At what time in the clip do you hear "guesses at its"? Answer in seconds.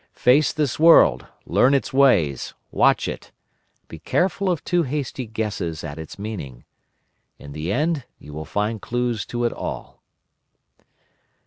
5.27-6.17